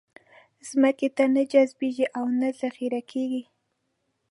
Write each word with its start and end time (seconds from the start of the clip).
ځمکې 0.69 1.07
ته 1.15 1.23
نه 1.35 1.43
جذبېږي 1.51 2.05
او 2.17 2.25
نه 2.39 2.49
ذخېره 2.59 3.01
کېږي. 3.11 3.43